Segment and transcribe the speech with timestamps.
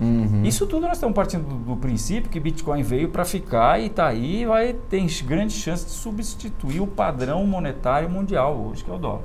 [0.00, 0.42] Uhum.
[0.44, 4.06] Isso tudo nós estamos partindo do, do princípio que Bitcoin veio para ficar e está
[4.06, 8.94] aí e vai ter grande chance de substituir o padrão monetário mundial hoje, que é
[8.94, 9.22] o dólar.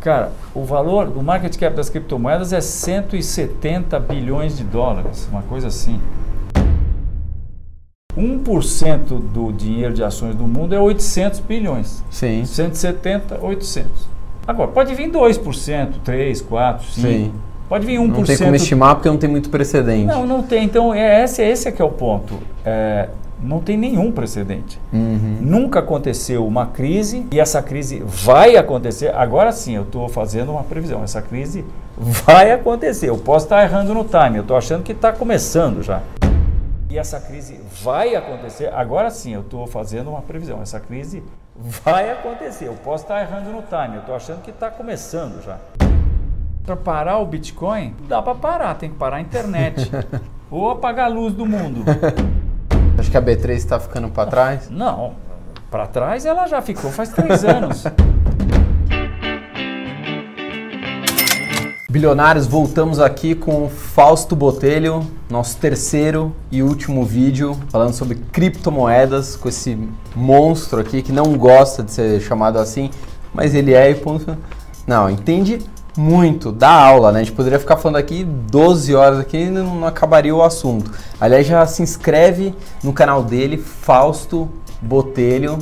[0.00, 5.68] Cara, o valor do market cap das criptomoedas é 170 bilhões de dólares, uma coisa
[5.68, 6.00] assim.
[8.16, 12.02] 1% do dinheiro de ações do mundo é 800 bilhões.
[12.10, 12.44] Sim.
[12.44, 14.08] 170, 800.
[14.44, 17.00] Agora, pode vir 2%, 3, 4, 5.
[17.06, 17.32] Sim.
[17.72, 18.06] Pode vir 1%.
[18.08, 20.04] Não tem como estimar porque não tem muito precedente.
[20.04, 20.62] Não, não tem.
[20.62, 22.38] Então, é, esse, esse é que é o ponto.
[22.66, 23.08] É,
[23.42, 24.78] não tem nenhum precedente.
[24.92, 25.38] Uhum.
[25.40, 29.14] Nunca aconteceu uma crise e essa crise vai acontecer.
[29.14, 31.02] Agora sim, eu estou fazendo uma previsão.
[31.02, 31.64] Essa crise
[31.96, 33.08] vai acontecer.
[33.08, 34.36] Eu posso estar errando no time.
[34.36, 36.02] Eu estou achando que está começando já.
[36.90, 38.70] E essa crise vai acontecer.
[38.74, 40.60] Agora sim, eu estou fazendo uma previsão.
[40.60, 41.22] Essa crise
[41.56, 42.66] vai acontecer.
[42.66, 43.96] Eu posso estar errando no time.
[43.96, 45.56] Eu estou achando que está começando já.
[46.64, 48.74] Para parar o Bitcoin, não dá para parar.
[48.76, 49.90] Tem que parar a internet.
[50.48, 51.82] Ou apagar a luz do mundo.
[52.96, 54.70] Acho que a B3 está ficando para trás.
[54.70, 55.14] Não,
[55.68, 57.84] para trás ela já ficou faz três anos.
[61.90, 69.34] Bilionários, voltamos aqui com o Fausto Botelho, nosso terceiro e último vídeo falando sobre criptomoedas
[69.34, 69.76] com esse
[70.14, 72.88] monstro aqui que não gosta de ser chamado assim,
[73.34, 74.36] mas ele é e ponto.
[74.86, 75.58] Não, entende
[75.96, 77.20] muito, dá aula, né?
[77.20, 80.90] A gente poderia ficar falando aqui 12 horas aqui e não acabaria o assunto.
[81.20, 84.48] Aliás, já se inscreve no canal dele, Fausto
[84.80, 85.58] Botelho.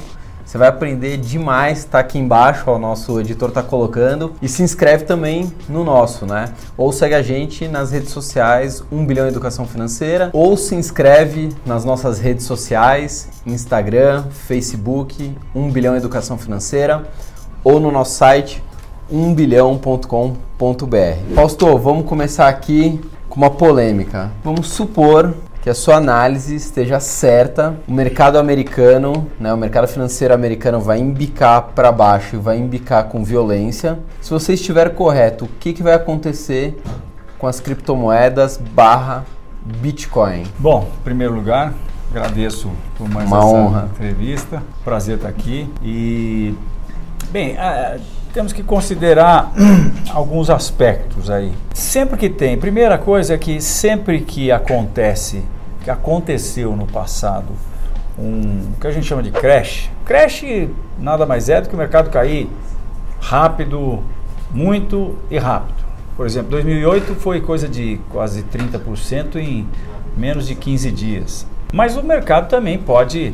[0.50, 4.32] Você vai aprender demais, está aqui embaixo, ó, o nosso editor está colocando.
[4.42, 6.52] E se inscreve também no nosso, né?
[6.76, 11.84] Ou segue a gente nas redes sociais, 1 bilhão Educação Financeira, ou se inscreve nas
[11.84, 17.04] nossas redes sociais, Instagram, Facebook, 1 bilhão Educação Financeira,
[17.62, 18.60] ou no nosso site
[19.12, 21.34] 1bilhão.com.br.
[21.34, 24.30] Fausto, vamos começar aqui com uma polêmica.
[24.42, 30.32] Vamos supor que a sua análise esteja certa, o mercado americano, né, o mercado financeiro
[30.32, 33.98] americano vai embicar para baixo e vai embicar com violência.
[34.22, 36.80] Se você estiver correto, o que, que vai acontecer
[37.38, 39.26] com as criptomoedas barra
[39.62, 40.44] Bitcoin?
[40.58, 41.74] Bom, em primeiro lugar,
[42.10, 43.88] agradeço por mais Uma essa honra.
[43.92, 44.62] entrevista.
[44.82, 45.68] Prazer estar aqui.
[45.82, 46.54] E,
[47.30, 47.98] bem, ah,
[48.32, 49.52] temos que considerar
[50.12, 51.52] alguns aspectos aí.
[51.74, 55.42] Sempre que tem, primeira coisa é que sempre que acontece,
[55.82, 57.52] que aconteceu no passado,
[58.18, 59.90] um o que a gente chama de crash.
[60.04, 60.44] Crash
[60.98, 62.48] nada mais é do que o mercado cair
[63.20, 64.02] rápido,
[64.50, 65.80] muito e rápido.
[66.16, 69.66] Por exemplo, 2008 foi coisa de quase 30% em
[70.16, 71.46] menos de 15 dias.
[71.72, 73.32] Mas o mercado também pode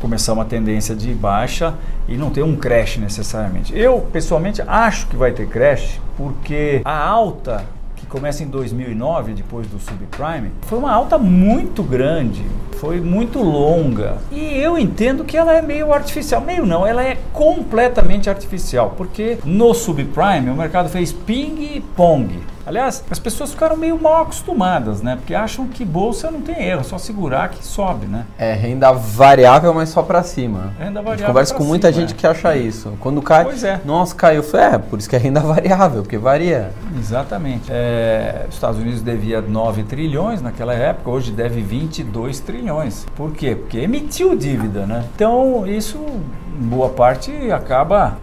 [0.00, 1.74] começar uma tendência de baixa
[2.08, 3.76] e não ter um crash necessariamente.
[3.76, 7.64] Eu, pessoalmente, acho que vai ter crash porque a alta
[7.96, 12.44] que começa em 2009, depois do subprime, foi uma alta muito grande,
[12.78, 14.18] foi muito longa.
[14.30, 16.40] E eu entendo que ela é meio artificial.
[16.40, 22.38] Meio não, ela é completamente artificial, porque no subprime o mercado fez ping e pong.
[22.68, 25.16] Aliás, as pessoas ficaram meio mal acostumadas, né?
[25.16, 28.26] Porque acham que bolsa não tem erro, só segurar que sobe, né?
[28.36, 30.74] É renda variável, mas só para cima.
[30.78, 32.16] Renda A gente variável conversa com muita cima, gente é.
[32.18, 32.92] que acha isso.
[33.00, 33.80] Quando cai, Pois é.
[33.86, 34.44] nossa, caiu.
[34.52, 36.70] É, por isso que é renda variável, porque varia.
[36.98, 37.70] Exatamente.
[37.72, 43.06] É, os Estados Unidos devia 9 trilhões naquela época, hoje deve 22 trilhões.
[43.16, 43.56] Por quê?
[43.56, 45.06] Porque emitiu dívida, né?
[45.14, 45.98] Então, isso,
[46.58, 48.18] boa parte, acaba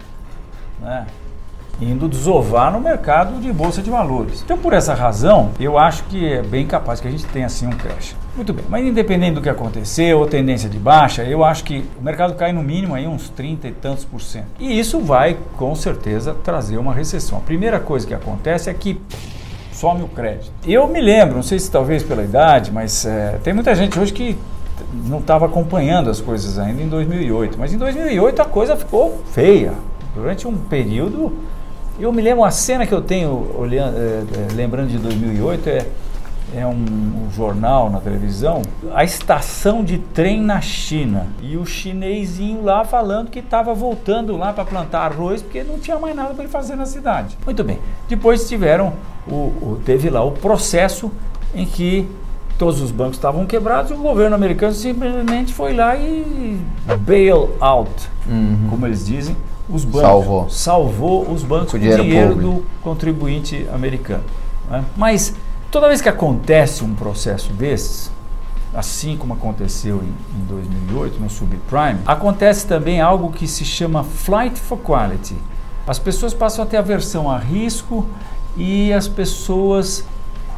[0.80, 1.04] né,
[1.80, 4.42] indo desovar no mercado de bolsa de valores.
[4.42, 7.66] Então, por essa razão, eu acho que é bem capaz que a gente tenha, assim,
[7.66, 8.16] um crash.
[8.34, 12.02] Muito bem, mas independente do que acontecer, ou tendência de baixa, eu acho que o
[12.02, 14.46] mercado cai no mínimo aí uns 30 e tantos por cento.
[14.58, 17.38] E isso vai, com certeza, trazer uma recessão.
[17.38, 19.00] A primeira coisa que acontece é que
[19.72, 20.50] some o crédito.
[20.66, 24.12] Eu me lembro, não sei se talvez pela idade, mas é, tem muita gente hoje
[24.12, 24.36] que
[24.92, 27.58] não estava acompanhando as coisas ainda em 2008.
[27.58, 29.72] Mas em 2008 a coisa ficou feia.
[30.14, 31.36] Durante um período,
[31.98, 34.22] eu me lembro uma cena que eu tenho olhando, é,
[34.54, 35.86] lembrando de 2008 é
[36.54, 38.62] é um, um jornal na televisão,
[38.94, 41.26] a estação de trem na China.
[41.42, 45.98] E o chinesinho lá falando que estava voltando lá para plantar arroz porque não tinha
[45.98, 47.36] mais nada para ele fazer na cidade.
[47.44, 47.80] Muito bem.
[48.08, 48.92] Depois tiveram
[49.26, 51.10] o, o- teve lá o processo
[51.52, 52.08] em que
[52.56, 56.60] todos os bancos estavam quebrados e o governo americano simplesmente foi lá e
[57.00, 57.90] bail out,
[58.70, 59.36] como eles dizem,
[59.68, 60.00] os bancos.
[60.08, 60.50] Salvou.
[60.50, 64.24] Salvou os bancos Com com dinheiro dinheiro do contribuinte americano.
[64.70, 64.84] né?
[64.96, 65.34] Mas
[65.70, 68.10] toda vez que acontece um processo desses,
[68.74, 74.58] assim como aconteceu em, em 2008 no subprime, acontece também algo que se chama flight
[74.58, 75.36] for quality.
[75.86, 78.06] As pessoas passam a ter aversão a risco
[78.56, 80.04] e as pessoas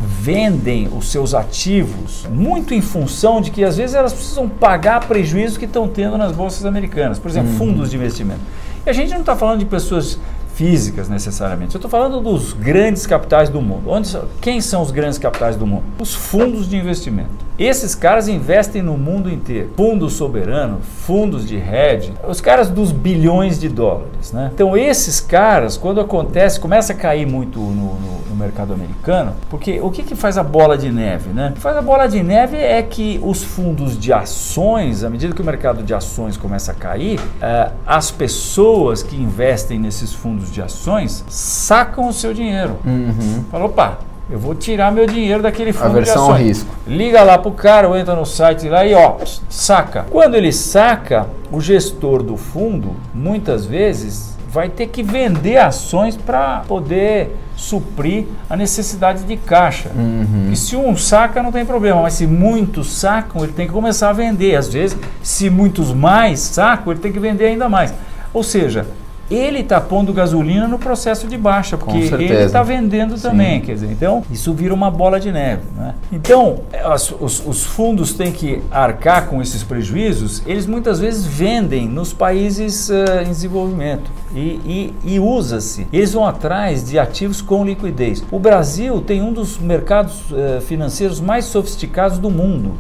[0.00, 5.58] vendem os seus ativos muito em função de que às vezes elas precisam pagar prejuízo
[5.58, 7.58] que estão tendo nas bolsas americanas, por exemplo, uhum.
[7.58, 8.40] fundos de investimento.
[8.88, 10.19] E a gente não está falando de pessoas
[10.55, 11.75] físicas necessariamente.
[11.75, 13.90] Eu estou falando dos grandes capitais do mundo.
[13.90, 15.85] Onde, quem são os grandes capitais do mundo?
[16.00, 17.29] Os fundos de investimento.
[17.58, 19.73] Esses caras investem no mundo inteiro.
[19.76, 24.32] Fundos soberanos, fundos de hedge, os caras dos bilhões de dólares.
[24.32, 24.50] Né?
[24.55, 27.94] Então esses caras, quando acontece, começa a cair muito no,
[28.27, 31.31] no mercado americano, porque o que, que faz a bola de neve?
[31.31, 31.50] Né?
[31.50, 35.35] O que faz a bola de neve é que os fundos de ações, à medida
[35.35, 40.50] que o mercado de ações começa a cair, uh, as pessoas que investem nesses fundos
[40.50, 42.76] de ações sacam o seu dinheiro.
[42.85, 43.44] Uhum.
[43.50, 43.99] Fala, opa,
[44.31, 46.46] eu vou tirar meu dinheiro daquele fundo Aversão de ações.
[46.49, 46.70] risco.
[46.87, 49.17] Liga lá pro cara ou entra no site lá e ó,
[49.49, 50.05] saca.
[50.11, 56.60] Quando ele saca, o gestor do fundo, muitas vezes, vai ter que vender ações para
[56.66, 59.90] poder suprir a necessidade de caixa.
[59.94, 60.48] Uhum.
[60.50, 64.10] E se um saca, não tem problema, mas se muitos sacam, ele tem que começar
[64.10, 64.56] a vender.
[64.56, 67.92] Às vezes, se muitos mais sacam, ele tem que vender ainda mais.
[68.32, 68.86] Ou seja,
[69.30, 73.28] ele está pondo gasolina no processo de baixa, porque ele está vendendo Sim.
[73.28, 73.60] também.
[73.60, 75.62] Quer dizer, então, isso vira uma bola de neve.
[75.76, 75.94] Né?
[76.12, 81.86] Então, as, os, os, fundos têm que arcar com esses prejuízos, eles muitas vezes vendem
[81.88, 85.86] nos países uh, em desenvolvimento e, e, e usa-se.
[85.92, 88.25] Eles vão atrás de ativos com liquidez.
[88.30, 92.75] O Brasil tem um dos mercados uh, financeiros mais sofisticados do mundo.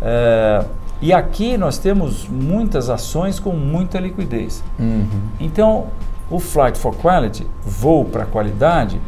[0.00, 4.62] Uh, e aqui nós temos muitas ações com muita liquidez.
[4.78, 5.06] Uhum.
[5.38, 5.86] Então,
[6.30, 9.00] o Flight for Quality, voo para qualidade,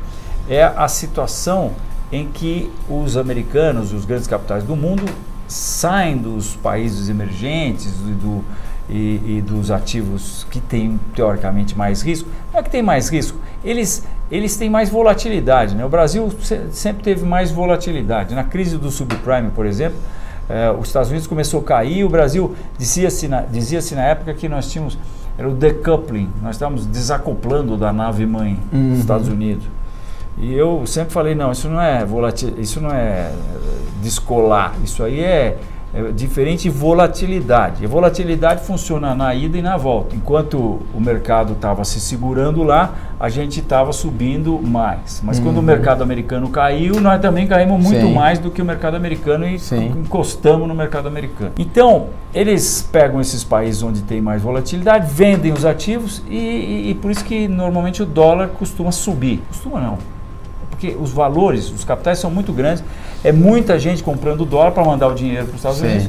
[0.49, 1.73] é a situação
[2.11, 5.05] em que os americanos, os grandes capitais do mundo,
[5.47, 8.45] saem dos países emergentes e, do,
[8.89, 12.29] e, e dos ativos que têm teoricamente mais risco.
[12.53, 15.75] Não é que tem mais risco, eles, eles têm mais volatilidade.
[15.75, 15.85] Né?
[15.85, 16.31] O Brasil
[16.71, 18.35] sempre teve mais volatilidade.
[18.35, 19.99] Na crise do subprime, por exemplo,
[20.53, 24.51] é, os Estados Unidos começou a cair, o Brasil dizia-se na, dizia na época que
[24.51, 24.99] nós tínhamos,
[25.39, 28.91] era o decoupling, nós estávamos desacoplando da nave mãe uhum.
[28.91, 29.65] dos Estados Unidos.
[30.37, 33.33] E eu sempre falei, não, isso não é volatil, isso não é
[34.03, 35.57] descolar, isso aí é
[35.95, 37.85] é diferente volatilidade.
[37.85, 40.17] A volatilidade funciona na ida e na volta.
[40.17, 45.21] Enquanto o mercado estava se segurando lá, a gente estava subindo mais.
[45.23, 45.45] Mas uhum.
[45.45, 45.67] quando o uhum.
[45.67, 48.15] mercado americano caiu, nós também caímos muito Sim.
[48.15, 49.93] mais do que o mercado americano e Sim.
[49.99, 51.53] encostamos no mercado americano.
[51.59, 56.95] Então, eles pegam esses países onde tem mais volatilidade, vendem os ativos e, e, e
[56.95, 59.43] por isso que normalmente o dólar costuma subir.
[59.49, 59.99] Costuma não
[60.83, 62.83] porque os valores, os capitais são muito grandes,
[63.25, 65.87] é muita gente comprando dólar para mandar o dinheiro para os Estados Sim.
[65.87, 66.09] Unidos.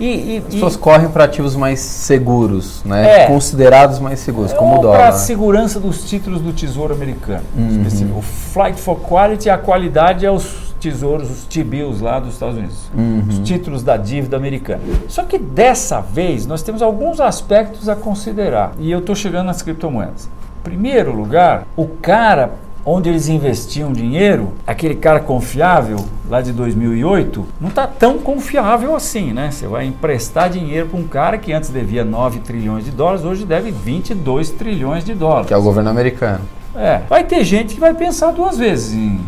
[0.00, 3.22] E, e, As pessoas e, correm para ativos mais seguros, né?
[3.22, 4.98] É, considerados mais seguros, como o dólar.
[4.98, 7.44] Para a segurança dos títulos do Tesouro Americano.
[7.56, 8.18] Uhum.
[8.18, 12.90] O Flight for Quality, a qualidade é os tesouros, os T-bills lá dos Estados Unidos,
[12.92, 13.24] uhum.
[13.28, 14.80] os títulos da dívida americana.
[15.06, 18.72] Só que dessa vez nós temos alguns aspectos a considerar.
[18.80, 20.28] E eu estou chegando nas criptomoedas.
[20.64, 22.50] Primeiro lugar, o cara
[22.84, 29.32] onde eles investiam dinheiro, aquele cara confiável lá de 2008, não está tão confiável assim,
[29.32, 29.50] né?
[29.50, 33.44] Você vai emprestar dinheiro para um cara que antes devia 9 trilhões de dólares, hoje
[33.44, 35.46] deve 22 trilhões de dólares.
[35.46, 36.40] Que é o governo americano.
[36.74, 39.20] É, vai ter gente que vai pensar duas vezes em,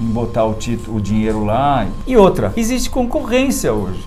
[0.00, 1.86] em botar o, título, o dinheiro lá.
[2.06, 4.04] E outra, existe concorrência hoje.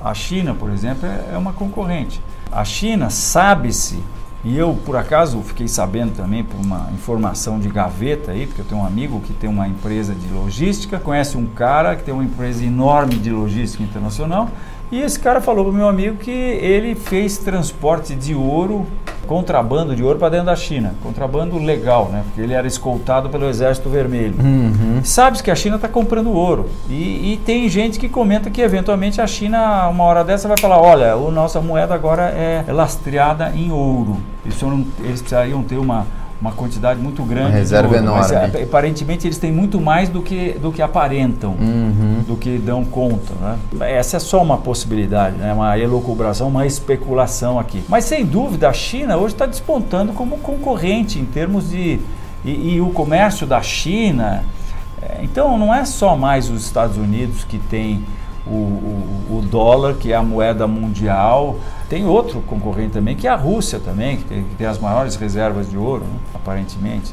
[0.00, 2.20] A China, por exemplo, é, é uma concorrente.
[2.50, 4.00] A China sabe-se
[4.44, 8.64] e eu, por acaso, fiquei sabendo também por uma informação de gaveta aí, porque eu
[8.64, 12.24] tenho um amigo que tem uma empresa de logística, conhece um cara que tem uma
[12.24, 14.50] empresa enorme de logística internacional,
[14.92, 18.86] e esse cara falou para o meu amigo que ele fez transporte de ouro,
[19.26, 20.94] contrabando de ouro para dentro da China.
[21.02, 22.22] Contrabando legal, né?
[22.26, 24.34] Porque ele era escoltado pelo Exército Vermelho.
[24.38, 25.00] Uhum.
[25.02, 26.68] Sabe que a China está comprando ouro.
[26.90, 30.78] E, e, tem gente que comenta que eventualmente a China, uma hora dessa, vai falar:
[30.78, 34.18] olha, a nossa moeda agora é lastreada em ouro.
[34.44, 34.66] Isso
[35.02, 36.06] eles precisariam ter uma
[36.42, 37.50] uma quantidade muito grande.
[37.50, 38.20] Uma reserva ouro, enorme.
[38.20, 42.24] Mas, é, aparentemente eles têm muito mais do que, do que aparentam, uhum.
[42.26, 43.32] do que dão conta.
[43.40, 43.92] Né?
[43.92, 45.52] Essa é só uma possibilidade, né?
[45.52, 47.84] uma elucubração, uma especulação aqui.
[47.88, 52.00] Mas sem dúvida a China hoje está despontando como concorrente em termos de.
[52.44, 54.42] E, e o comércio da China.
[55.00, 58.04] É, então não é só mais os Estados Unidos que tem
[58.44, 61.60] o, o, o, dólar, que é a moeda mundial.
[61.92, 65.14] Tem outro concorrente também, que é a Rússia também, que tem, que tem as maiores
[65.16, 67.12] reservas de ouro, né, aparentemente.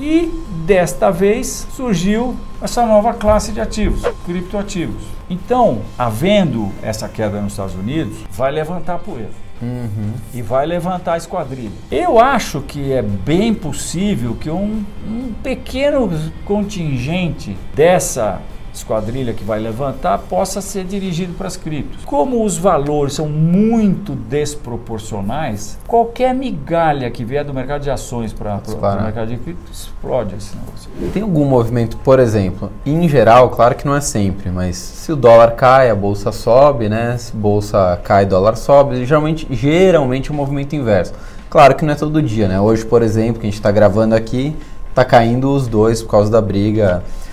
[0.00, 0.32] E
[0.64, 5.02] desta vez surgiu essa nova classe de ativos, criptoativos.
[5.28, 9.28] Então, havendo essa queda nos Estados Unidos, vai levantar poeira.
[9.60, 10.14] Uhum.
[10.32, 11.70] E vai levantar a esquadrilha.
[11.90, 16.10] Eu acho que é bem possível que um, um pequeno
[16.46, 18.40] contingente dessa
[18.76, 22.04] esquadrilha que vai levantar possa ser dirigido para as criptos.
[22.04, 28.60] Como os valores são muito desproporcionais, qualquer migalha que vier do mercado de ações para
[28.66, 30.90] o mercado de criptos explode esse negócio.
[31.12, 35.16] Tem algum movimento, por exemplo, em geral, claro que não é sempre, mas se o
[35.16, 37.16] dólar cai, a bolsa sobe, né?
[37.18, 41.12] Se a bolsa cai, dólar sobe, geralmente, geralmente é um movimento inverso.
[41.48, 42.60] Claro que não é todo dia, né?
[42.60, 44.54] Hoje, por exemplo, que a gente está gravando aqui,
[44.90, 47.25] está caindo os dois por causa da briga é,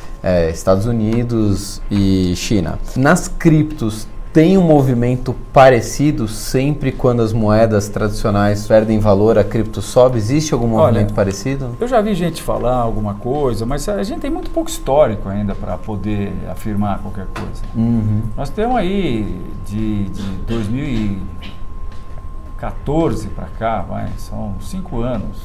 [0.49, 2.79] Estados Unidos e China.
[2.95, 9.79] Nas criptos, tem um movimento parecido sempre quando as moedas tradicionais perdem valor, a cripto
[9.79, 10.17] sobe?
[10.17, 11.77] Existe algum movimento Olha, parecido?
[11.79, 15.53] Eu já vi gente falar alguma coisa, mas a gente tem muito pouco histórico ainda
[15.53, 17.61] para poder afirmar qualquer coisa.
[17.75, 18.23] Uhum.
[18.35, 25.37] Nós temos aí de, de 2014 para cá, vai, são cinco anos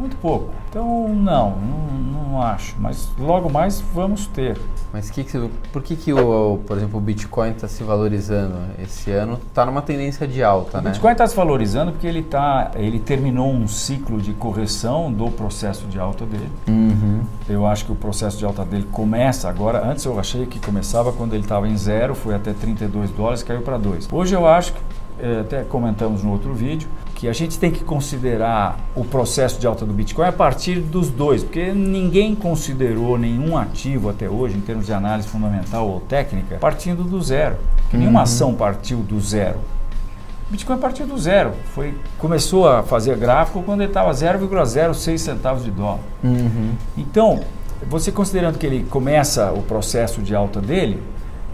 [0.00, 0.50] muito pouco.
[0.68, 2.74] Então, não, não, não acho.
[2.78, 4.58] Mas logo mais vamos ter.
[4.92, 9.10] Mas que que, por que, que o, por exemplo, o Bitcoin está se valorizando esse
[9.10, 9.38] ano?
[9.48, 10.88] Está numa tendência de alta, o né?
[10.88, 15.30] O Bitcoin está se valorizando porque ele, tá, ele terminou um ciclo de correção do
[15.30, 16.50] processo de alta dele.
[16.68, 17.22] Uhum.
[17.48, 19.84] Eu acho que o processo de alta dele começa agora.
[19.84, 23.62] Antes eu achei que começava quando ele estava em zero, foi até 32 dólares, caiu
[23.62, 24.08] para 2.
[24.10, 24.80] Hoje eu acho que,
[25.20, 26.88] eh, até comentamos no outro vídeo,
[27.20, 31.10] que a gente tem que considerar o processo de alta do Bitcoin a partir dos
[31.10, 36.56] dois, porque ninguém considerou nenhum ativo até hoje, em termos de análise fundamental ou técnica,
[36.56, 37.56] partindo do zero.
[37.92, 37.98] Uhum.
[37.98, 39.58] nenhuma ação partiu do zero.
[40.48, 41.52] O Bitcoin partiu do zero.
[41.74, 46.00] Foi, começou a fazer gráfico quando ele estava 0,06 centavos de dólar.
[46.24, 46.72] Uhum.
[46.96, 47.40] Então,
[47.86, 51.02] você considerando que ele começa o processo de alta dele,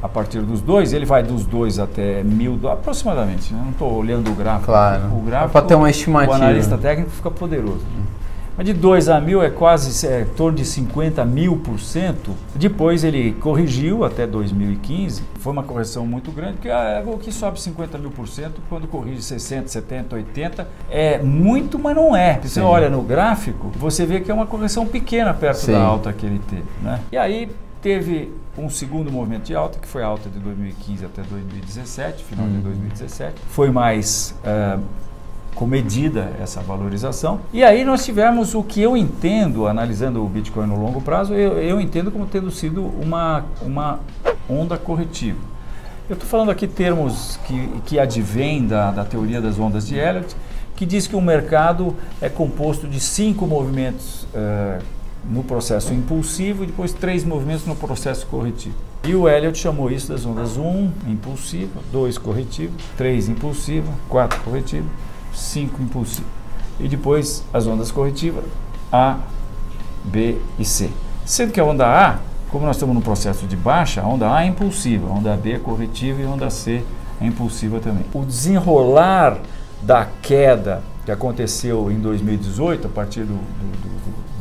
[0.03, 3.53] a partir dos dois, ele vai dos dois até mil, aproximadamente.
[3.53, 3.61] Né?
[3.62, 4.67] Não estou olhando o gráfico.
[4.67, 5.05] Claro.
[5.12, 6.33] O gráfico, para ter uma estimativa.
[6.33, 7.85] O analista técnico fica poderoso.
[8.57, 12.35] Mas de 2 a mil é quase é, em torno de 50 mil por cento.
[12.55, 15.23] Depois ele corrigiu até 2015.
[15.41, 18.88] Foi uma correção muito grande, porque ah, o que sobe 50 mil por cento, quando
[18.88, 22.41] corrige 60, 70, 80, é muito, mas não é.
[22.43, 25.73] Se você olha no gráfico, você vê que é uma correção pequena perto Sim.
[25.73, 26.65] da alta que ele teve.
[26.83, 27.00] Né?
[27.12, 27.50] E aí
[27.83, 32.46] teve um segundo movimento de alta, que foi a alta de 2015 até 2017, final
[32.46, 32.52] uhum.
[32.52, 33.34] de 2017.
[33.48, 34.80] Foi mais uh,
[35.54, 37.40] comedida essa valorização.
[37.52, 41.58] E aí nós tivemos o que eu entendo, analisando o Bitcoin no longo prazo, eu,
[41.58, 44.00] eu entendo como tendo sido uma, uma
[44.48, 45.38] onda corretiva.
[46.08, 50.36] Eu estou falando aqui termos que, que advêm da, da teoria das ondas de Elliott,
[50.76, 54.80] que diz que o mercado é composto de cinco movimentos uh,
[55.30, 58.75] no processo impulsivo e depois três movimentos no processo corretivo.
[59.04, 64.40] E o Elliot chamou isso das ondas 1 um, impulsiva, 2 corretiva, 3 impulsiva, 4
[64.40, 64.87] corretiva,
[65.33, 66.26] 5 impulsiva.
[66.78, 68.45] E depois as ondas corretivas
[68.92, 69.18] A,
[70.04, 70.90] B e C.
[71.25, 72.18] Sendo que a onda A,
[72.50, 75.52] como nós estamos no processo de baixa, a onda A é impulsiva, a onda B
[75.52, 76.83] é corretiva e a onda C
[77.21, 78.04] é impulsiva também.
[78.12, 79.38] O desenrolar
[79.83, 83.96] da queda que aconteceu em 2018, a partir do, do, do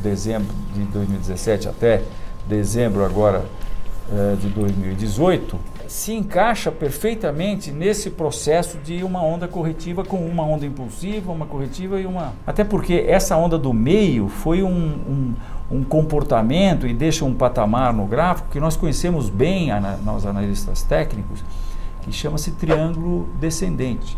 [0.05, 2.03] dezembro de 2017 até
[2.47, 3.43] dezembro agora
[4.11, 5.57] é, de 2018,
[5.87, 11.99] se encaixa perfeitamente nesse processo de uma onda corretiva com uma onda impulsiva, uma corretiva
[11.99, 12.33] e uma.
[12.45, 15.33] Até porque essa onda do meio foi um, um,
[15.71, 19.69] um comportamento e deixa um patamar no gráfico que nós conhecemos bem,
[20.03, 21.43] nós analistas técnicos,
[22.03, 24.15] que chama-se triângulo descendente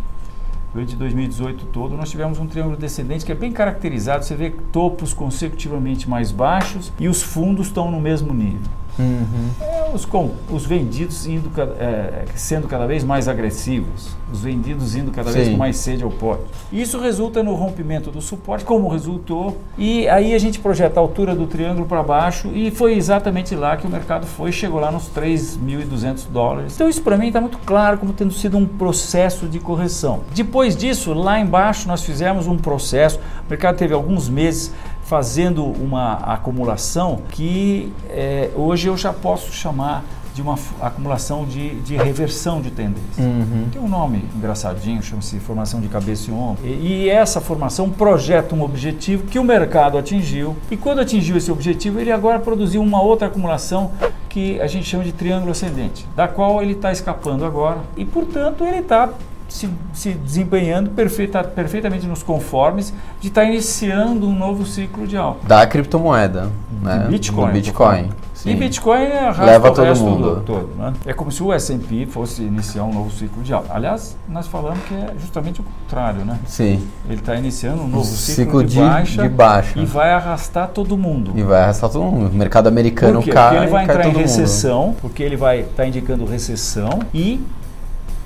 [0.77, 4.23] durante 2018 todo, nós tivemos um triângulo descendente que é bem caracterizado.
[4.23, 8.69] Você vê topos consecutivamente mais baixos e os fundos estão no mesmo nível.
[8.99, 9.49] Uhum.
[9.61, 15.11] É, os, com, os vendidos indo, é, sendo cada vez mais agressivos, os vendidos indo
[15.11, 15.37] cada Sim.
[15.37, 16.43] vez com mais sede ao pote.
[16.71, 21.35] Isso resulta no rompimento do suporte, como resultou, e aí a gente projeta a altura
[21.35, 25.09] do triângulo para baixo, e foi exatamente lá que o mercado foi, chegou lá nos
[25.09, 26.73] 3.200 dólares.
[26.75, 30.21] Então isso para mim está muito claro como tendo sido um processo de correção.
[30.33, 34.73] Depois disso, lá embaixo nós fizemos um processo, o mercado teve alguns meses
[35.07, 40.03] fazendo uma acumulação que é, hoje eu já posso chamar
[40.35, 43.23] de uma acumulação de, de reversão de tendência.
[43.23, 43.69] Uhum.
[43.71, 46.63] Tem um nome engraçadinho, chama-se formação de cabeça e ombro.
[46.63, 50.55] E, e, essa formação projeta um objetivo que o mercado atingiu.
[50.69, 53.91] E quando atingiu esse objetivo, ele agora produziu uma outra acumulação
[54.29, 57.79] que a gente chama de triângulo ascendente, da qual ele está escapando agora.
[57.95, 59.09] E, portanto, ele está
[59.47, 65.15] se, se desempenhando perfeita, perfeitamente nos conformes de estar tá iniciando um novo ciclo de
[65.17, 65.47] alta.
[65.47, 66.49] Da criptomoeda,
[66.81, 67.07] né?
[67.09, 67.47] Bitcoin.
[67.47, 68.09] Do Bitcoin.
[68.33, 68.51] Sim.
[68.51, 70.35] E Bitcoin arrasta Leva o todo resto mundo.
[70.35, 70.69] do- todo.
[70.77, 70.93] Né?
[71.07, 73.73] É como se o S&P fosse iniciar um novo ciclo de alta.
[73.73, 76.37] Aliás, nós falamos que é justamente o contrário, né?
[76.45, 76.87] Sim.
[77.09, 79.79] Ele está iniciando um novo ciclo ciclo, de, de- baixa de baixa.
[79.79, 81.31] e vai arrastar todo mundo.
[81.35, 82.29] E vai arrastar todo mundo.
[82.31, 83.31] O mercado americano Por quê?
[83.31, 84.21] cai, Porque ele vai entrar em todo mundo.
[84.21, 87.41] recessão, porque ele vai estar indicando recessão e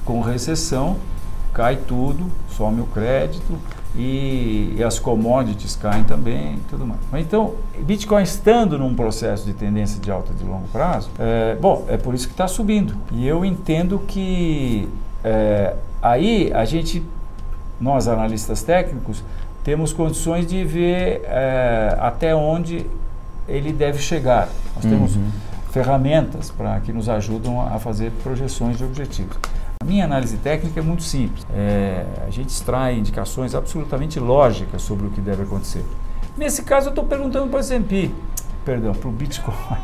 [0.05, 0.97] com recessão
[1.53, 3.57] cai tudo, some o crédito
[3.95, 7.01] e, e as commodities caem também e tudo mais.
[7.11, 11.85] Mas Então, Bitcoin estando num processo de tendência de alta de longo prazo, é, bom,
[11.89, 12.95] é por isso que está subindo.
[13.11, 14.87] E eu entendo que
[15.23, 17.03] é, aí a gente,
[17.79, 19.21] nós analistas técnicos,
[19.63, 22.85] temos condições de ver é, até onde
[23.47, 24.47] ele deve chegar.
[24.75, 25.29] Nós temos Uhum.
[25.71, 29.37] ferramentas para que nos ajudam a fazer projeções de objetivos.
[29.81, 31.43] A minha análise técnica é muito simples.
[31.51, 35.83] É, a gente extrai indicações absolutamente lógicas sobre o que deve acontecer.
[36.37, 38.11] Nesse caso, eu estou perguntando para o S&P,
[38.63, 39.55] perdão, para o Bitcoin.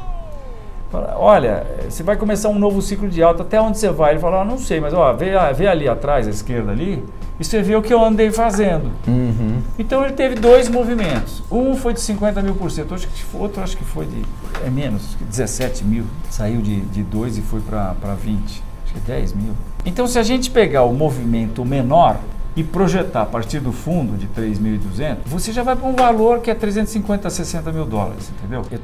[0.91, 4.11] Fala, Olha, eh, você vai começar um novo ciclo de alta, até onde você vai?
[4.13, 7.03] Ele fala, ah, não sei, mas ó, vê, vê ali atrás, à esquerda ali,
[7.39, 8.91] e você vê o que eu andei fazendo.
[9.07, 9.61] Uhum.
[9.79, 11.43] Então ele teve dois movimentos.
[11.51, 12.95] Um foi de 50 mil por cento,
[13.33, 14.23] outro, acho que foi- de.
[14.63, 16.05] É menos, acho que 17 mil.
[16.29, 18.63] Saiu de, de 2 e foi para 20.
[18.85, 19.53] Acho que 10 mil.
[19.87, 22.17] Então se a gente pegar o movimento menor
[22.57, 26.49] e projetar a partir do fundo de 3.200, você já vai para um valor que
[26.49, 28.63] é 350 a 60 mil dólares, entendeu?
[28.71, 28.79] Eu,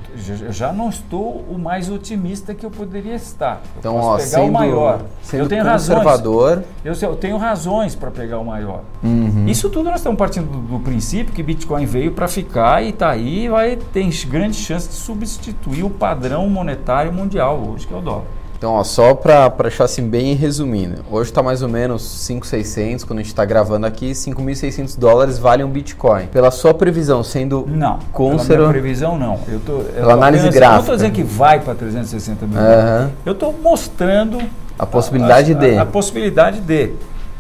[0.46, 3.64] eu já não estou o mais otimista que eu poderia estar.
[3.64, 5.02] Eu Então, posso ó, pegar sendo, o maior.
[5.24, 5.98] sendo eu tenho razões.
[5.98, 6.64] conservador.
[6.86, 8.82] Eu, sei- eu tenho razões para pegar o maior.
[9.04, 9.46] Uhum.
[9.48, 13.10] Isso tudo nós estamos partindo do, do princípio que Bitcoin veio para ficar e está
[13.10, 17.98] aí e vai ter grande chance de substituir o padrão monetário mundial hoje, que é
[17.98, 18.26] o dólar.
[18.64, 23.20] Então, ó, só para deixar assim bem resumindo, hoje está mais ou menos 5.600, quando
[23.20, 26.28] a gente está gravando aqui, 5.600 dólares vale um Bitcoin.
[26.28, 29.38] Pela sua previsão, sendo Não, Conserva- pela previsão não.
[29.50, 30.80] Eu tô, eu Pela análise apenas- Eu não gráfica.
[30.80, 32.58] estou dizendo que vai para 360 mil.
[32.58, 33.12] Aham.
[33.26, 34.38] Eu estou mostrando
[34.80, 35.78] a possibilidade a, de...
[35.78, 36.92] a, a possibilidade de.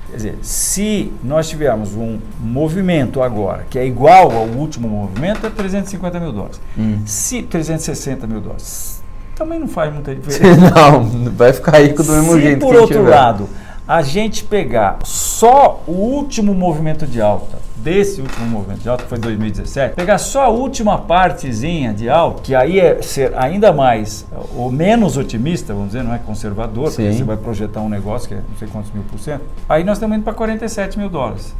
[0.10, 5.50] Quer dizer, se nós tivermos um movimento agora que é igual ao último movimento, é
[5.50, 6.60] 350 mil dólares.
[6.77, 7.00] Hum.
[7.06, 9.01] Se 360 mil dólares,
[9.36, 10.72] também não faz muita diferença.
[10.72, 13.10] Não, vai ficar rico do mesmo Se jeito por outro tiver.
[13.16, 13.50] lado
[13.88, 19.10] a gente pegar só o último movimento de alta, desse último movimento de alta, que
[19.10, 24.26] foi 2017, pegar só a última partezinha de alta, que aí é ser ainda mais
[24.56, 27.17] ou menos otimista, vamos dizer, não é conservador, porque Sim.
[27.17, 29.98] você vai projetar um negócio que é não sei quantos mil por cento, aí nós
[29.98, 31.54] estamos indo para 47 mil dólares.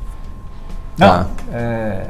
[0.97, 1.27] Não, Tá.
[1.51, 2.07] é,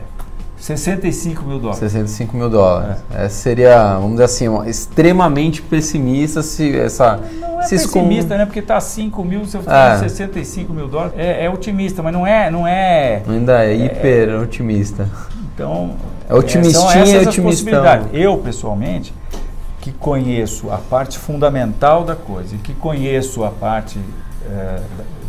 [0.68, 1.80] 65 mil dólares.
[1.80, 3.04] 65 mil dólares.
[3.14, 7.20] Essa seria, vamos dizer assim, extremamente pessimista se essa...
[7.42, 8.46] Não é se pessimista, né?
[8.46, 9.64] Porque tá 5 mil, se eu É.
[9.66, 13.22] falar 65 mil dólares, é, é otimista, mas não é, não é.
[13.28, 15.06] Ainda é hiper otimista.
[15.54, 15.96] Então,
[16.30, 17.84] É otimistinha são essas e otimistão.
[18.14, 19.14] Eu, pessoalmente,
[19.82, 24.00] que conheço a parte fundamental da coisa e que conheço a parte
[24.50, 24.80] eh,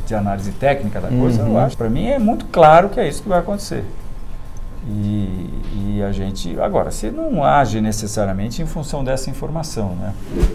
[0.06, 1.54] de análise técnica da coisa, Uhum.
[1.54, 3.84] eu acho, para mim é muito claro que é isso que vai acontecer.
[4.86, 5.48] E,
[5.96, 10.12] e a gente, agora, você não age necessariamente em função dessa informação, né?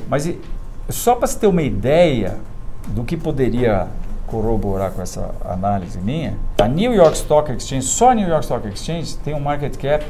[0.07, 0.39] Mas e-
[0.89, 2.37] só para você ter uma ideia
[2.87, 3.87] do que poderia
[4.27, 8.67] corroborar com essa análise minha, a New York Stock Exchange, só a New York Stock
[8.67, 10.05] Exchange tem um market cap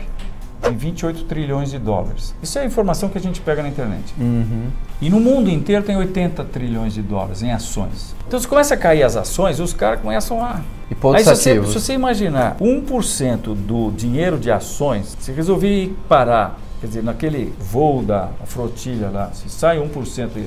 [0.61, 2.35] de 28 trilhões de dólares.
[2.41, 4.13] Isso é a informação que a gente pega na internet.
[4.19, 4.67] Uhum.
[5.01, 8.15] E no mundo inteiro tem 80 trilhões de dólares em ações.
[8.27, 11.29] Então, se começa a cair as ações, os caras começam a E pontos Aí se
[11.29, 17.53] você, se você imaginar 1% do dinheiro de ações, se resolver parar, quer dizer, naquele
[17.59, 20.39] voo da flotilha lá, se sai 1% e,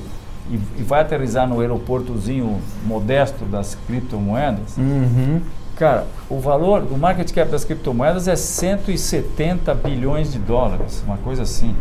[0.51, 5.41] e, e vai aterrizar no aeroportozinho modesto das criptomoedas, Uhum.
[5.77, 11.43] Cara, o valor do market cap das criptomoedas é 170 bilhões de dólares, uma coisa
[11.43, 11.75] assim.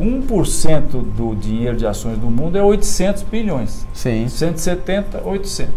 [0.00, 3.86] 1% do dinheiro de ações do mundo é 800 bilhões.
[3.92, 4.26] Sim.
[4.28, 5.74] 170, 800.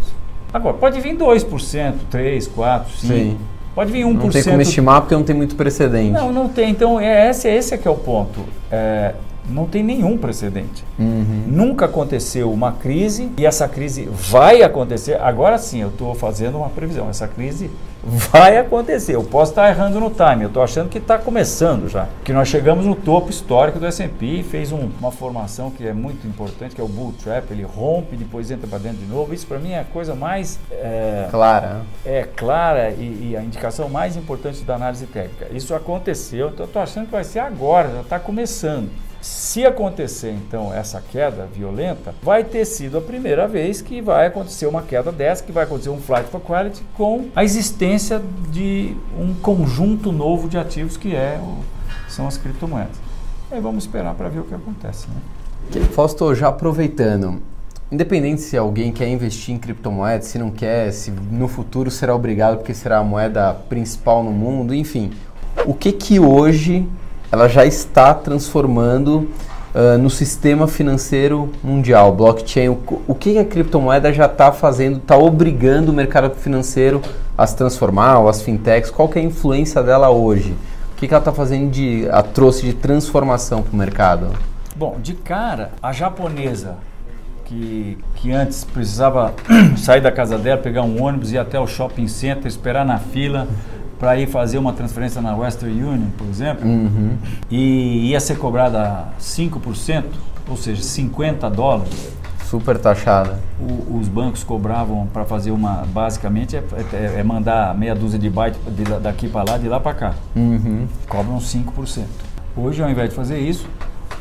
[0.53, 2.85] Agora, pode vir 2%, 3%, 4%, 5%.
[2.95, 3.37] Sim.
[3.75, 4.13] Pode vir 1%.
[4.13, 6.11] Não tem como estimar porque não tem muito precedente.
[6.11, 6.69] Não, não tem.
[6.69, 8.45] Então, é, esse, esse é que é o ponto.
[8.71, 9.15] É,
[9.49, 10.83] não tem nenhum precedente.
[10.97, 11.43] Uhum.
[11.47, 15.19] Nunca aconteceu uma crise e essa crise vai acontecer.
[15.21, 17.09] Agora sim, eu estou fazendo uma previsão.
[17.09, 17.69] Essa crise
[18.31, 19.15] vai acontecer.
[19.15, 20.43] Eu posso estar errando no time.
[20.43, 22.07] Eu estou achando que está começando já.
[22.23, 25.93] Que nós chegamos no topo histórico do S&P e fez um- uma formação que é
[25.93, 27.51] muito importante, que é o bull trap.
[27.51, 29.33] Ele rompe, depois entra para dentro de novo.
[29.33, 31.81] Isso para mim é a coisa mais é, Clara.
[32.05, 35.47] é clara e, e a indicação mais importante da análise técnica.
[35.51, 38.89] Isso aconteceu, então eu estou achando que vai ser agora, já está começando.
[39.23, 44.65] Se acontecer então essa queda violenta, vai ter sido a primeira vez que vai acontecer
[44.65, 49.33] uma queda dessa, que vai acontecer um flight for quality com a existência de um
[49.33, 51.59] conjunto novo de ativos que é o-
[52.11, 52.97] são as criptomoedas.
[53.49, 55.07] Aí vamos esperar para ver o que acontece.
[55.07, 55.81] Né?
[55.93, 57.41] Fausto, já aproveitando,
[57.89, 62.57] independente se alguém quer investir em criptomoedas, se não quer, se no futuro será obrigado
[62.57, 65.11] porque será a moeda principal no mundo, enfim,
[65.65, 66.85] o que que hoje
[67.33, 69.27] ela já está transformando
[69.73, 72.69] uh, no sistema financeiro mundial, blockchain?
[72.69, 77.01] O, o que a criptomoeda já está fazendo, está obrigando o mercado financeiro
[77.35, 78.91] a se transformar, ou as fintechs?
[78.91, 80.55] Qual que é a influência dela hoje?
[80.91, 84.27] O que, que ela está fazendo de, a trouxe de transformação para o mercado?
[84.75, 86.75] Bom, de cara, a japonesa
[87.45, 89.33] que, que antes precisava
[89.75, 93.47] sair da casa dela, pegar um ônibus, ir até o shopping center, esperar na fila
[93.99, 97.17] para ir fazer uma transferência na Western Union, por exemplo, uhum.
[97.49, 100.03] e ia ser cobrada 5%,
[100.47, 102.11] ou seja, 50 dólares.
[102.45, 103.39] Super taxada.
[103.59, 108.29] O, os bancos cobravam para fazer uma, basicamente, é, é, é, mandar meia dúzia de
[108.29, 108.59] bytes
[109.01, 110.13] daqui para lá, de lá para cá.
[110.35, 110.87] Uhum.
[111.09, 112.03] Cobram 5%.
[112.55, 113.67] Hoje, ao invés de fazer isso,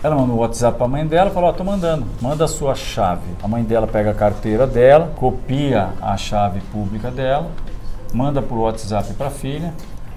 [0.02, 2.44] ela manda um WhatsApp para a mãe dela e fala: Ó, oh, tô mandando, manda
[2.44, 3.22] a sua chave.
[3.42, 7.50] A mãe dela pega a carteira dela, copia a chave pública dela,
[8.12, 9.72] manda por WhatsApp para a filha.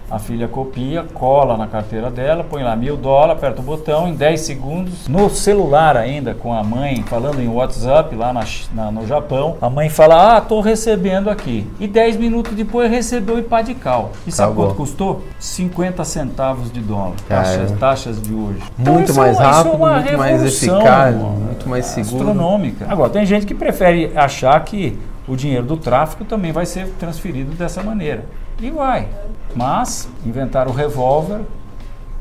[0.10, 4.14] A filha copia, cola na carteira dela, põe lá mil dólares, aperta o botão, em
[4.14, 9.08] 10 segundos, no celular ainda, com a mãe falando em WhatsApp lá na, na, no
[9.08, 11.68] Japão, a mãe fala, ah, tô recebendo aqui.
[11.80, 14.12] E 10 minutos depois recebeu o de cal.
[14.28, 14.68] E sabe Acabou.
[14.68, 15.24] quanto custou?
[15.40, 17.16] 50 centavos de dólar.
[17.28, 18.62] Taxas, taxas de hoje.
[18.78, 22.30] Muito então, mais é, rápido, é muito mais eficaz, muito mais seguro.
[22.30, 22.86] Astronômica.
[22.88, 24.96] Agora, tem gente que prefere achar que
[25.28, 28.26] o dinheiro do tráfico também vai ser transferido dessa maneira.
[28.62, 29.08] E vai.
[29.56, 31.42] Mas inventaram o revólver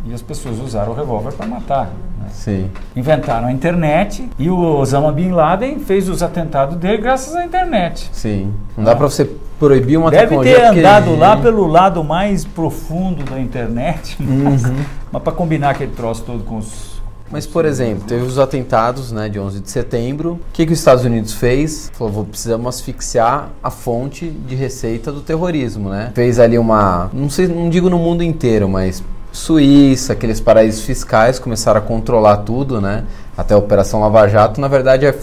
[0.04, 1.86] e as pessoas usaram o revólver para matar.
[2.20, 2.28] Né?
[2.30, 2.70] Sim.
[2.94, 8.10] Inventaram a internet e o Osama Bin Laden fez os atentados dele graças à internet.
[8.12, 8.52] Sim.
[8.76, 9.24] Não dá para você
[9.58, 10.58] proibir uma Deve tecnologia.
[10.58, 14.76] Deve ter andado lá pelo lado mais profundo da internet, mas, uhum.
[15.12, 16.93] mas para combinar aquele troço todo com os
[17.30, 20.32] mas, por exemplo, teve os atentados né, de 11 de setembro.
[20.32, 21.90] O que, que os Estados Unidos fez?
[21.94, 26.12] Falou, precisamos asfixiar a fonte de receita do terrorismo, né?
[26.14, 29.02] Fez ali uma, não sei, não digo no mundo inteiro, mas
[29.34, 33.04] Suíça, aqueles paraísos fiscais começaram a controlar tudo, né?
[33.36, 35.18] Até a Operação Lava Jato, na verdade, é,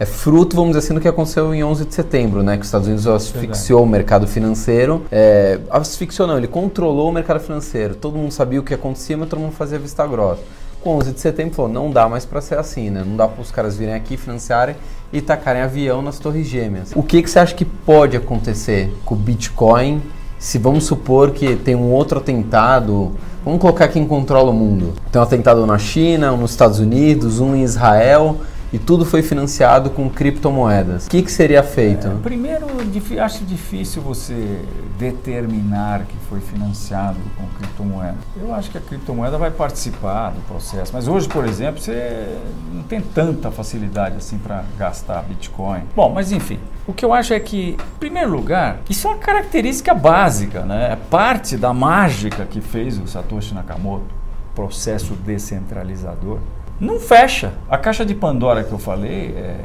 [0.00, 2.56] é fruto, vamos dizer assim, do que aconteceu em 11 de setembro, né?
[2.56, 5.06] Que os Estados Unidos asfixiou o mercado financeiro.
[5.12, 7.94] É, asfixiou não, ele controlou o mercado financeiro.
[7.94, 10.42] Todo mundo sabia o que acontecia, mas todo mundo fazia vista grossa
[10.86, 13.02] com 11 de setembro falou, não dá mais para ser assim, né?
[13.04, 14.76] Não dá para os caras virem aqui financiarem
[15.12, 16.92] e tacarem avião nas torres gêmeas.
[16.94, 20.00] O que, que você acha que pode acontecer com o Bitcoin
[20.38, 23.10] se vamos supor que tem um outro atentado,
[23.44, 24.92] vamos colocar quem controla o mundo.
[25.10, 28.36] Tem um atentado na China, um nos Estados Unidos, um em Israel
[28.72, 31.06] e tudo foi financiado com criptomoedas.
[31.06, 32.06] O que, que seria feito?
[32.06, 32.66] É, primeiro,
[33.22, 34.60] acho difícil você
[34.98, 38.16] determinar que foi financiado com criptomoeda.
[38.36, 42.38] Eu acho que a criptomoeda vai participar do processo, mas hoje, por exemplo, você
[42.72, 45.82] não tem tanta facilidade assim para gastar Bitcoin.
[45.94, 49.18] Bom, mas enfim, o que eu acho é que, em primeiro lugar, isso é uma
[49.18, 50.92] característica básica, né?
[50.92, 54.14] É parte da mágica que fez o Satoshi Nakamoto,
[54.54, 56.38] processo descentralizador
[56.80, 57.52] não fecha.
[57.70, 59.64] A caixa de Pandora que eu falei é,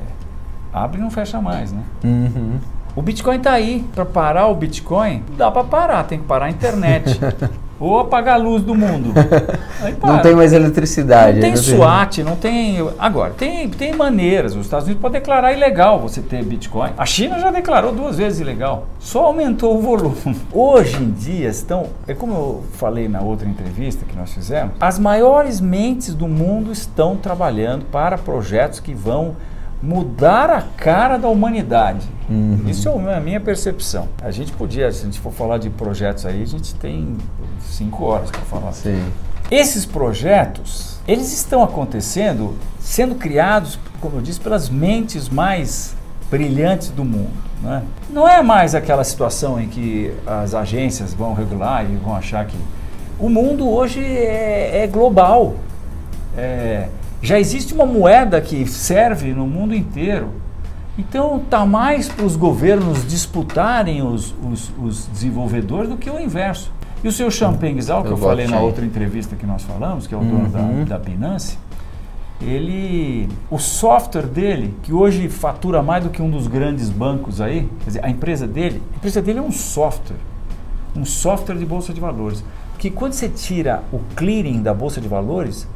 [0.74, 1.84] abre e não fecha mais, né?
[2.04, 2.60] Uhum.
[2.96, 3.86] O Bitcoin está aí.
[3.94, 7.20] Para parar o Bitcoin, dá para parar, tem que parar a internet.
[7.82, 9.12] Ou apagar a luz do mundo.
[10.06, 11.40] não tem mais eletricidade.
[11.40, 12.78] Não tem SWAT, não tem.
[13.00, 14.56] Agora, tem, tem maneiras.
[14.56, 16.92] Os Estados Unidos podem declarar ilegal você ter Bitcoin.
[16.96, 18.86] A China já declarou duas vezes ilegal.
[19.00, 20.40] Só aumentou o volume.
[20.54, 21.88] Hoje em dia estão.
[22.08, 26.72] É como eu falei na outra entrevista que nós fizemos, as maiores mentes do mundo
[26.72, 29.36] estão trabalhando para projetos que vão
[29.82, 32.08] mudar a cara da humanidade.
[32.30, 32.64] Uhum.
[32.68, 34.08] Isso é a minha percepção.
[34.22, 37.18] A gente podia, se a gente for falar de projetos aí, a gente tem
[37.60, 38.72] cinco horas para falar.
[38.74, 39.04] Sim.
[39.50, 45.96] Esses projetos, eles estão acontecendo, sendo criados, como eu disse, pelas mentes mais
[46.30, 47.52] brilhantes do mundo.
[47.62, 47.84] Né?
[48.10, 52.58] Não é mais aquela situação em que as agências vão regular e vão achar que.
[53.20, 55.56] O mundo hoje é, é global.
[56.36, 56.88] É,
[57.22, 60.30] já existe uma moeda que serve no mundo inteiro.
[60.98, 66.72] Então está mais para os governos disputarem os, os, os, desenvolvedores do que o inverso.
[67.04, 70.06] E o seu Champagne Zhao, que eu, eu falei na outra entrevista que nós falamos,
[70.06, 70.84] que é o dono uhum.
[70.86, 71.58] da, da Binance,
[72.42, 77.70] ele, o software dele, que hoje fatura mais do que um dos grandes bancos aí,
[77.80, 80.18] quer dizer, a empresa dele, a empresa dele é um software,
[80.96, 82.44] um software de bolsa de valores.
[82.74, 85.68] Porque quando você tira o clearing da bolsa de valores,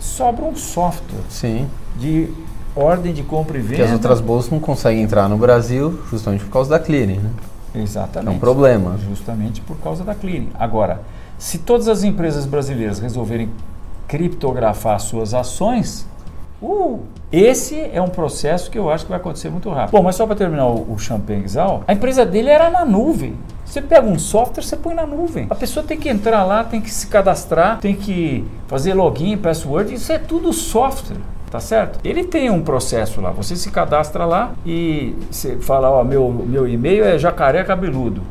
[0.00, 1.68] sobra um software Sim.
[1.96, 2.28] de
[2.74, 3.76] ordem de compra e venda.
[3.76, 7.30] Que as outras bolsas não conseguem entrar no Brasil justamente por causa da clearing, né?
[7.74, 8.32] Exatamente.
[8.32, 8.98] É um problema.
[8.98, 10.50] Justamente por causa da clearing.
[10.58, 11.02] Agora,
[11.38, 13.50] se todas as empresas brasileiras resolverem
[14.08, 16.06] criptografar suas ações,
[16.62, 17.00] Uh,
[17.32, 19.92] esse é um processo que eu acho que vai acontecer muito rápido.
[19.92, 23.34] Bom, mas só para terminar o, o Champagne Exal, a empresa dele era na nuvem.
[23.70, 25.46] Você pega um software, você põe na nuvem.
[25.48, 29.94] A pessoa tem que entrar lá, tem que se cadastrar, tem que fazer login, password,
[29.94, 31.18] isso é tudo software.
[31.48, 32.00] Tá certo?
[32.04, 33.30] Ele tem um processo lá.
[33.30, 38.22] Você se cadastra lá e você fala, ó, meu, meu e-mail é jacaré cabeludo.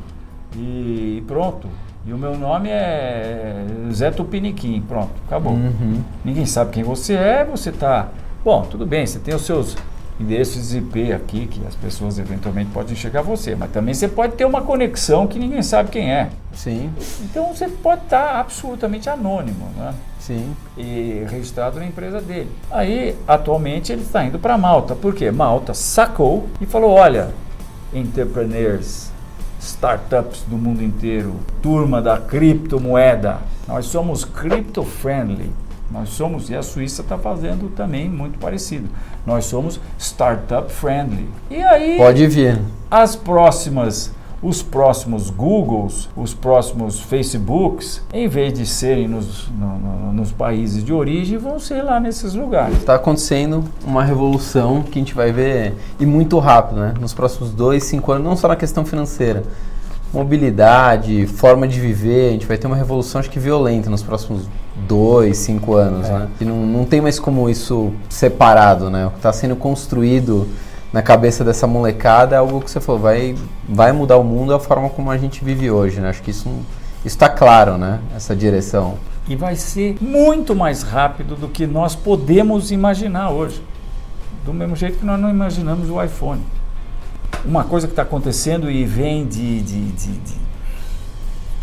[0.58, 1.68] E pronto.
[2.06, 4.82] E o meu nome é Zé Tupiniquim.
[4.82, 5.54] Pronto, acabou.
[5.54, 6.02] Uhum.
[6.24, 8.10] Ninguém sabe quem você é, você tá.
[8.44, 9.78] Bom, tudo bem, você tem os seus
[10.20, 14.34] endereços IP aqui, que as pessoas eventualmente podem chegar a você, mas também você pode
[14.34, 16.30] ter uma conexão que ninguém sabe quem é.
[16.54, 16.92] Sim,
[17.24, 19.94] Então você pode estar absolutamente anônimo, né?
[20.20, 20.54] sim.
[20.78, 22.52] E registrado na empresa dele.
[22.70, 24.94] Aí, atualmente, ele está indo para Malta.
[24.94, 25.32] Por quê?
[25.32, 27.30] Malta sacou e falou: olha,
[27.94, 29.10] entrepreneurs,
[29.60, 35.52] startups do mundo inteiro, turma da criptomoeda, nós somos crypto-friendly.
[35.92, 38.88] Nós somos, e a Suíça está fazendo também muito parecido.
[39.26, 41.28] Nós somos startup friendly.
[41.50, 42.60] E aí, Pode vir.
[42.92, 50.14] as próximas, os próximos Googles, os próximos Facebooks, em vez de serem nos, no- no-
[50.14, 52.78] nos países de origem, vão ser lá nesses lugares.
[52.78, 56.94] Está acontecendo uma revolução que a gente vai ver e muito rápido, né?
[57.02, 59.44] Nos próximos dois, cinco anos, não só na questão financeira,
[60.14, 64.48] mobilidade, forma de viver, a gente vai ter uma revolução acho que violenta nos próximos
[64.88, 66.12] dois, cinco anos, É.
[66.14, 66.28] né?
[66.42, 69.06] E não, não tem mais como isso separado, né?
[69.08, 70.48] O que está sendo construído
[70.92, 73.36] na cabeça dessa molecada é algo que você falou, vai,
[73.68, 76.10] vai mudar o mundo a forma como a gente vive hoje, né?
[76.10, 76.50] Acho que isso
[77.06, 78.00] está claro, né?
[78.16, 78.96] Essa direção.
[79.28, 83.62] E vai ser muito mais rápido do que nós podemos imaginar hoje.
[84.44, 86.42] Do mesmo jeito que nós não imaginamos o iPhone.
[87.46, 90.36] Uma coisa que está acontecendo e vem de, de, de, de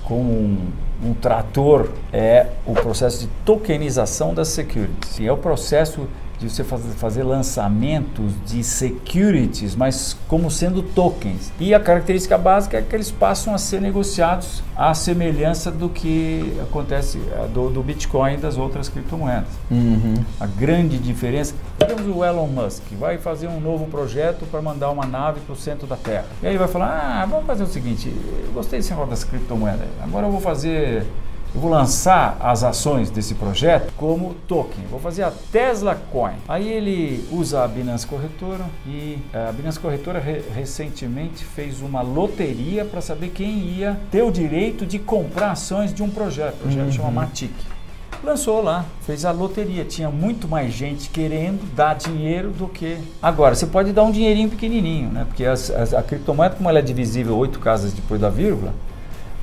[0.02, 0.58] como um,
[1.02, 5.18] um trator é o processo de tokenização das securities.
[5.18, 6.06] E é o processo
[6.38, 11.52] de você fazer, lançamentos de securities, mas como sendo tokens.
[11.58, 16.56] E a característica básica é que eles passam a ser negociados à semelhança do que
[16.62, 19.48] acontece eh, do, do Bitcoin e das outras criptomoedas.
[19.70, 20.14] Uhum.
[20.38, 25.06] A grande diferença, temos o Elon Musk, vai fazer um novo projeto para mandar uma
[25.06, 26.26] nave para o centro da Terra.
[26.42, 28.12] E aí vai falar, ah, vamos fazer o seguinte,
[28.44, 31.06] eu gostei desse negócio das criptomoedas, agora eu vou fazer,
[31.56, 36.34] eu vou lançar as ações desse projeto como token, vou fazer a Tesla Coin.
[36.46, 42.84] Aí ele usa a Binance Corretora e a Binance Corretora re- recentemente fez uma loteria
[42.84, 46.92] para saber quem ia ter o direito de comprar ações de um projeto, o projeto
[46.92, 47.52] chama Matic
[48.24, 49.84] lançou lá, fez a loteria.
[49.84, 52.96] Tinha muito mais gente querendo dar dinheiro do que.
[53.22, 55.24] Agora, você pode dar um dinheirinho pequenininho, né?
[55.28, 58.72] Porque as- as- a criptomoeda, como ela é divisível oito casas depois da vírgula,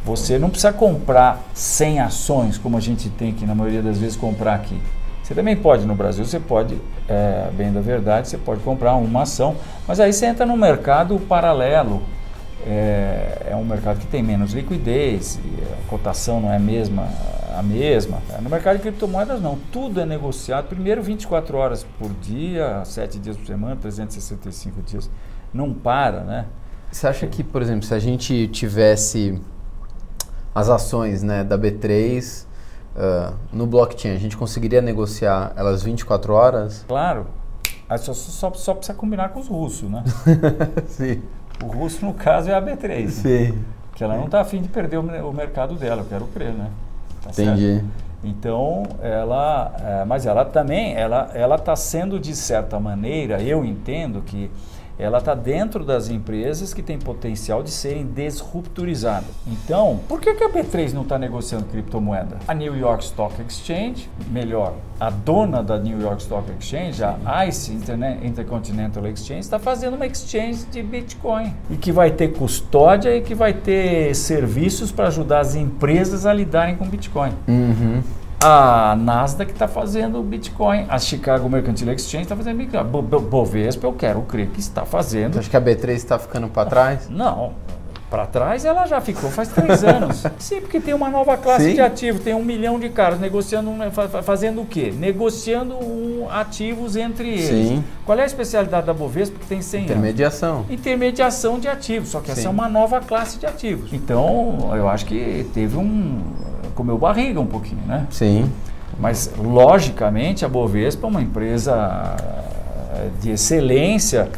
[0.06, 4.18] você não precisa comprar 100 ações, como a gente tem que, na maioria das vezes,
[4.18, 4.78] comprar aqui.
[5.24, 9.22] Você também pode, no Brasil, você pode, é, bem da verdade, você pode comprar uma
[9.22, 9.56] ação,
[9.88, 12.04] mas aí você entra no mercado paralelo.
[12.66, 17.08] É, é um mercado que tem menos liquidez, a cotação não é a mesma,
[17.58, 18.22] a mesma.
[18.42, 23.38] No mercado de criptomoedas não, tudo é negociado primeiro 24 horas por dia, 7 dias
[23.38, 25.10] por semana, 365 dias.
[25.54, 26.46] Não para, né?
[26.92, 29.42] Você acha que, por exemplo, se a gente tivesse
[30.54, 32.46] as ações né, da B3
[32.96, 36.86] ah, no blockchain, a gente conseguiria negociar elas 24 horas?
[36.88, 37.26] Claro,
[37.90, 40.04] aí só, só, só precisa combinar com os russos, né?
[40.88, 41.22] Sim.
[41.64, 43.08] O russo, no caso, é a B3, né?
[43.10, 43.64] Sim.
[43.96, 46.70] que ela não está afim de perder o, o mercado dela, eu quero crer, né?
[47.24, 47.60] Tá certo?
[47.60, 47.84] Entendi.
[48.24, 54.22] Então, ela, é, mas ela também, ela ela está sendo de certa maneira, eu entendo
[54.22, 54.50] que
[54.98, 59.30] ela está dentro das empresas que têm potencial de serem desrupturizadas.
[59.48, 62.38] Então, por que, a B3 não está negociando criptomoeda?
[62.48, 67.78] A New York Stock Exchange, melhor, a dona da New York Stock Exchange, a ICE,
[68.24, 73.36] Intercontinental Exchange, está fazendo uma exchange de Bitcoin e que vai ter custódia e que
[73.36, 77.34] vai ter serviços para ajudar as empresas a lidarem com Bitcoin.
[77.48, 78.02] Uhum.
[78.46, 82.84] A Nasdaq está fazendo Bitcoin, a Chicago Mercantile Exchange está fazendo Bitcoin.
[82.84, 85.34] Bo- Bo- Bovespa, eu quero crer que está fazendo.
[85.34, 87.10] Você acha que a B3 está ficando para trás?
[87.10, 87.54] Não,
[88.14, 90.24] para trás ela já ficou faz três anos.
[90.38, 91.74] Sim, porque tem uma nova classe Sim.
[91.74, 94.94] de ativos, tem um milhão de caras negociando, um- fa- fazendo o quê?
[94.96, 97.46] Negociando um, ativos entre eles.
[97.48, 97.84] Sim.
[98.06, 99.92] Qual é a especialidade da Bovespa que tem 100 anos?
[99.92, 100.66] Intermediação.
[100.70, 102.48] intermediação de ativos, só que essa Sim.
[102.48, 103.92] é uma nova classe de ativos.
[103.92, 106.22] Então, eu acho que teve um.
[106.76, 108.06] comeu barriga um pouquinho, né?
[108.12, 108.48] Sim.
[109.00, 112.16] Mas, logicamente, a Bovespa é uma empresa
[112.96, 114.30] eh, de excelência,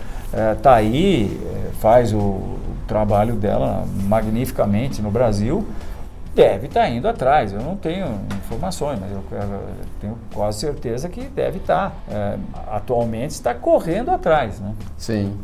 [0.57, 2.54] está aí, eh, faz o
[2.87, 5.65] trabalho dela magnificamente no Brasil.
[6.33, 7.53] Deve estar tá indo atrás.
[7.53, 9.61] Eu não tenho informações, mas eu, eu
[10.01, 11.91] tenho quase certeza que deve estar.
[11.91, 11.95] Tá.
[12.13, 14.59] É, atualmente está correndo atrás.
[14.59, 14.73] Né?
[14.97, 15.37] Sim.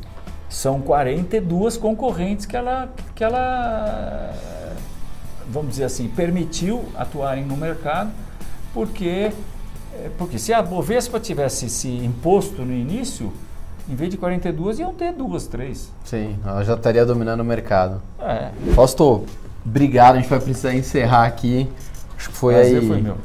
[0.50, 4.34] São 42 concorrentes que ela, que ela,
[5.50, 8.12] vamos dizer assim, permitiu atuarem no mercado,
[8.74, 9.32] porque,
[9.94, 13.32] é, porque se a Bovespa tivesse se imposto no início,
[13.90, 15.92] em vez de 42, iam ter duas, três.
[16.04, 18.02] Sim, ela já estaria dominando o mercado.
[18.20, 18.50] É.
[18.74, 19.26] Fausto,
[19.66, 20.16] obrigado.
[20.16, 21.70] A gente vai precisar encerrar aqui.
[22.18, 23.18] Acho que foi Prazer aí foi meu.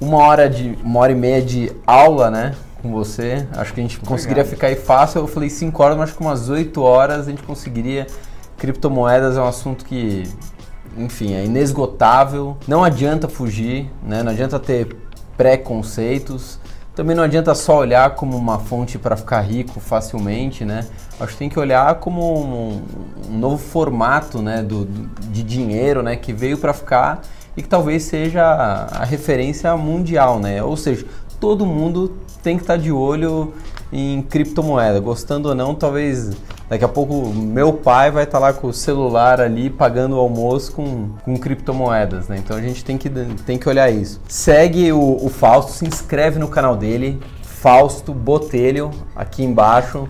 [0.00, 2.54] uma hora de uma hora e meia de aula, né?
[2.82, 3.46] Com você.
[3.56, 4.08] Acho que a gente Obrigado.
[4.08, 5.20] conseguiria ficar aí fácil.
[5.20, 8.06] Eu falei 5 horas, mas acho que umas 8 horas a gente conseguiria.
[8.58, 10.24] Criptomoedas é um assunto que,
[10.98, 12.56] enfim, é inesgotável.
[12.66, 14.22] Não adianta fugir, né?
[14.24, 14.96] Não adianta ter
[15.36, 16.58] preconceitos.
[16.94, 20.86] Também não adianta só olhar como uma fonte para ficar rico facilmente, né?
[21.18, 22.82] Acho que tem que olhar como um,
[23.30, 27.22] um novo formato, né, do, do, de dinheiro, né, que veio para ficar
[27.56, 30.62] e que talvez seja a, referência mundial, né?
[30.62, 31.06] Ou seja,
[31.40, 33.54] todo mundo tem que estar tá de olho
[33.90, 36.30] em criptomoeda, gostando ou não, talvez
[36.72, 40.18] daqui a pouco meu pai vai estar tá lá com o celular ali pagando o
[40.18, 42.38] almoço com, com criptomoedas, né?
[42.38, 44.18] Então a gente tem que, tem que olhar isso.
[44.26, 50.08] Segue o, o Fausto, se inscreve no canal dele, Fausto Botelho, aqui embaixo.